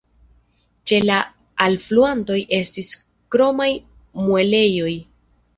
Ĉe 0.91 0.97
la 1.09 1.17
alfluantoj 1.67 2.39
estis 2.61 2.91
kromaj 3.37 3.71
muelejoj. 4.25 4.93